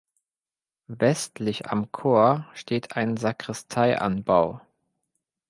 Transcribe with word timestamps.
Westlich 0.87 1.67
am 1.67 1.91
Chor 1.91 2.47
steht 2.55 2.95
ein 2.97 3.17
Sakristeianbau. 3.17 4.59